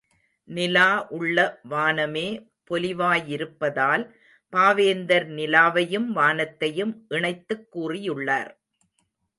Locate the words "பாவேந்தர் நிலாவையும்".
4.53-6.09